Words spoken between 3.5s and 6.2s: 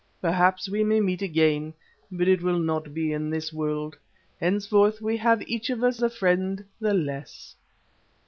world. Henceforth we have each of us a